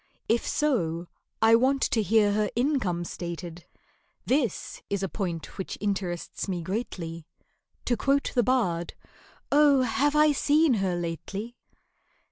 If 0.27 0.47
so, 0.47 1.05
I 1.43 1.53
want 1.53 1.83
to 1.83 2.01
hear 2.01 2.31
her 2.31 2.49
income 2.55 3.05
stated 3.05 3.65
(This 4.25 4.81
is 4.89 5.03
a 5.03 5.07
point 5.07 5.59
which 5.59 5.77
interests 5.79 6.47
me 6.47 6.63
greatly). 6.63 7.27
To 7.85 7.95
quote 7.95 8.31
the 8.33 8.41
bard, 8.41 8.95
"Oh! 9.51 9.83
have 9.83 10.15
I 10.15 10.31
seen 10.31 10.73
her 10.81 10.95
lately?" 10.95 11.55